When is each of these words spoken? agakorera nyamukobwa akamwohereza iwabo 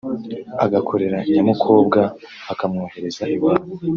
agakorera 0.65 1.17
nyamukobwa 1.33 1.99
akamwohereza 2.51 3.23
iwabo 3.35 3.69